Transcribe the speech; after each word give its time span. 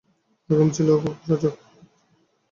তাঁর 0.49 0.57
ঘুমও 0.59 0.75
ছিল 0.77 0.87
খুব 1.01 1.15
সজাগ। 1.21 1.55